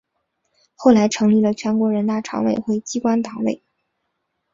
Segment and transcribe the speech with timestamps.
[0.73, 3.61] 后来成立了全国人大常委会机关党委。